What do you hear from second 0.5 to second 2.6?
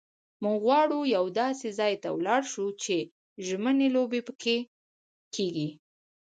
غواړو یوه داسې ځای ته ولاړ